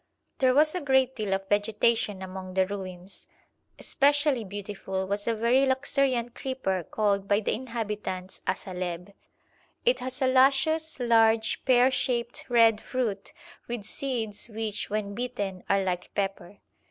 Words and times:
There 0.39 0.55
was 0.55 0.73
a 0.73 0.81
great 0.81 1.15
deal 1.15 1.31
of 1.35 1.47
vegetation 1.47 2.23
among 2.23 2.55
the 2.55 2.65
ruins. 2.65 3.27
Specially 3.79 4.43
beautiful 4.43 5.05
was 5.05 5.27
a 5.27 5.35
very 5.35 5.63
luxuriant 5.63 6.33
creeper 6.33 6.81
called 6.83 7.27
by 7.27 7.39
the 7.39 7.53
inhabitants 7.53 8.41
asaleb. 8.47 9.13
It 9.85 9.99
has 9.99 10.19
a 10.23 10.27
luscious, 10.27 10.99
large, 10.99 11.63
pear 11.65 11.91
shaped 11.91 12.47
red 12.49 12.81
fruit 12.81 13.31
with 13.67 13.83
seeds 13.83 14.49
which, 14.49 14.89
when 14.89 15.13
bitten, 15.13 15.63
are 15.69 15.83
like 15.83 16.11
pepper. 16.15 16.57